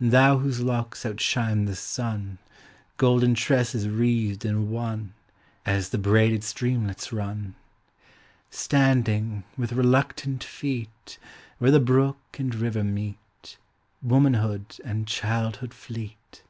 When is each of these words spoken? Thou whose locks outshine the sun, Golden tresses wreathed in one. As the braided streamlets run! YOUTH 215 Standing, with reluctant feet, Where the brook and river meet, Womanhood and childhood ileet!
Thou 0.00 0.38
whose 0.38 0.58
locks 0.60 1.06
outshine 1.06 1.66
the 1.66 1.76
sun, 1.76 2.38
Golden 2.96 3.36
tresses 3.36 3.88
wreathed 3.88 4.44
in 4.44 4.68
one. 4.68 5.12
As 5.64 5.90
the 5.90 5.96
braided 5.96 6.42
streamlets 6.42 7.12
run! 7.12 7.54
YOUTH 7.54 8.50
215 8.50 8.50
Standing, 9.30 9.44
with 9.56 9.72
reluctant 9.74 10.42
feet, 10.42 11.18
Where 11.58 11.70
the 11.70 11.78
brook 11.78 12.18
and 12.36 12.52
river 12.52 12.82
meet, 12.82 13.58
Womanhood 14.02 14.76
and 14.84 15.06
childhood 15.06 15.70
ileet! 15.70 16.42